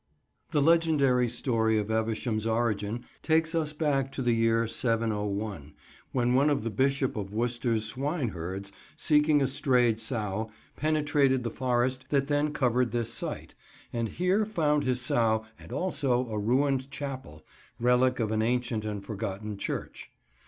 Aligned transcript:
THE 0.49 0.63
legendary 0.63 1.29
story 1.29 1.77
of 1.77 1.91
Evesham's 1.91 2.47
origin 2.47 3.05
takes 3.21 3.53
us 3.53 3.71
back 3.71 4.11
to 4.13 4.23
the 4.23 4.33
year 4.33 4.65
701, 4.65 5.75
when 6.11 6.33
one 6.33 6.49
of 6.49 6.63
the 6.63 6.71
Bishop 6.71 7.15
of 7.15 7.31
Worcester's 7.35 7.85
swineherds, 7.85 8.71
seeking 8.95 9.43
a 9.43 9.47
strayed 9.47 9.99
sow, 9.99 10.49
penetrated 10.75 11.43
the 11.43 11.51
forest 11.51 12.09
that 12.09 12.29
then 12.29 12.51
covered 12.51 12.91
this 12.93 13.13
site, 13.13 13.53
and 13.93 14.09
here 14.09 14.43
found 14.43 14.83
his 14.85 14.99
sow 14.99 15.45
and 15.59 15.71
also 15.71 16.27
a 16.29 16.39
ruined 16.39 16.89
chapel, 16.89 17.45
relic 17.79 18.19
of 18.19 18.31
an 18.31 18.41
ancient 18.41 18.83
and 18.83 19.05
forgotten 19.05 19.55
church. 19.55 20.09